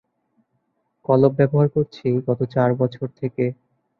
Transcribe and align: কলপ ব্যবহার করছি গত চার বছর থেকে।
কলপ 1.05 1.31
ব্যবহার 1.39 1.67
করছি 1.75 2.07
গত 2.27 2.39
চার 2.53 2.69
বছর 2.81 3.07
থেকে। 3.19 3.45